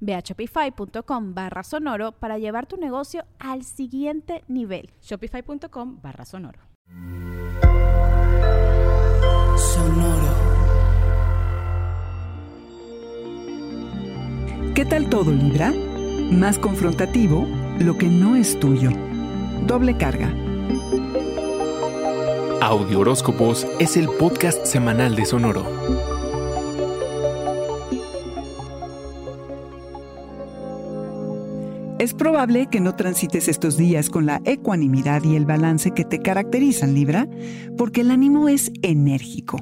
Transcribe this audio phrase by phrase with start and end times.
[0.00, 4.90] Ve a shopify.com barra sonoro para llevar tu negocio al siguiente nivel.
[5.02, 6.60] Shopify.com barra sonoro.
[9.56, 10.48] Sonoro.
[14.74, 15.72] ¿Qué tal todo, Libra?
[16.30, 17.46] Más confrontativo,
[17.80, 18.90] lo que no es tuyo.
[19.66, 20.32] Doble carga.
[22.60, 26.17] Audio Horóscopos es el podcast semanal de Sonoro.
[31.98, 36.20] Es probable que no transites estos días con la ecuanimidad y el balance que te
[36.20, 37.28] caracterizan, Libra,
[37.76, 39.58] porque el ánimo es enérgico.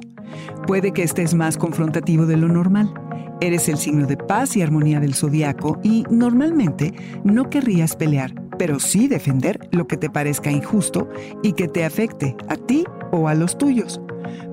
[0.67, 2.93] Puede que estés más confrontativo de lo normal.
[3.41, 6.93] Eres el signo de paz y armonía del zodiaco y normalmente
[7.23, 11.09] no querrías pelear, pero sí defender lo que te parezca injusto
[11.41, 14.01] y que te afecte a ti o a los tuyos.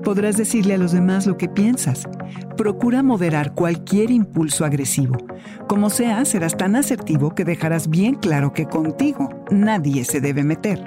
[0.03, 2.07] Podrás decirle a los demás lo que piensas.
[2.57, 5.17] Procura moderar cualquier impulso agresivo.
[5.67, 10.83] Como sea, serás tan asertivo que dejarás bien claro que contigo nadie se debe meter.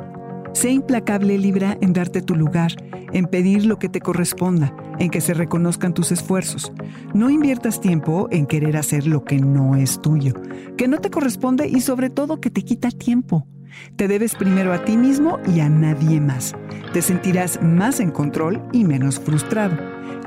[0.52, 2.72] Sé implacable, Libra, en darte tu lugar,
[3.12, 6.72] en pedir lo que te corresponda, en que se reconozcan tus esfuerzos.
[7.14, 10.32] No inviertas tiempo en querer hacer lo que no es tuyo,
[10.76, 13.47] que no te corresponde y sobre todo que te quita tiempo.
[13.97, 16.55] Te debes primero a ti mismo y a nadie más.
[16.93, 19.77] Te sentirás más en control y menos frustrado.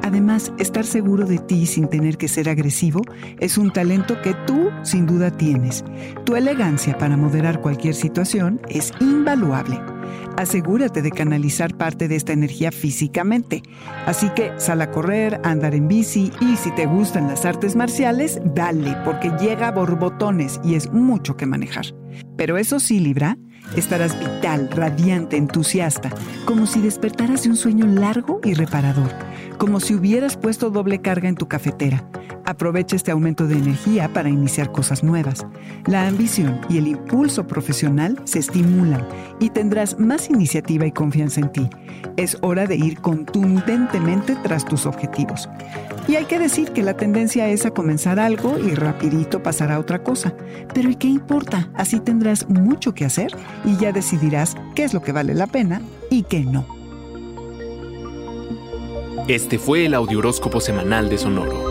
[0.03, 3.02] Además, estar seguro de ti sin tener que ser agresivo
[3.40, 5.84] es un talento que tú sin duda tienes.
[6.25, 9.79] Tu elegancia para moderar cualquier situación es invaluable.
[10.38, 13.63] Asegúrate de canalizar parte de esta energía físicamente.
[14.05, 18.39] Así que sal a correr, andar en bici y si te gustan las artes marciales,
[18.44, 21.85] dale, porque llega a borbotones y es mucho que manejar.
[22.38, 23.38] Pero eso sí, Libra,
[23.75, 26.09] estarás vital, radiante, entusiasta,
[26.45, 29.11] como si despertaras de un sueño largo y reparador,
[29.57, 32.03] como si hubieras puesto doble carga en tu cafetera.
[32.46, 35.46] Aprovecha este aumento de energía para iniciar cosas nuevas.
[35.85, 39.07] La ambición y el impulso profesional se estimulan
[39.40, 41.69] y tendrás más iniciativa y confianza en ti.
[42.18, 45.50] Es hora de ir contundentemente tras tus objetivos.
[46.07, 49.79] Y hay que decir que la tendencia es a comenzar algo y rapidito pasar a
[49.79, 50.34] otra cosa.
[50.73, 51.69] Pero ¿y qué importa?
[51.75, 53.31] Así tendrás mucho que hacer
[53.66, 56.66] y ya decidirás qué es lo que vale la pena y qué no.
[59.28, 61.70] Este fue el Audioróscopo Semanal de Sonoro.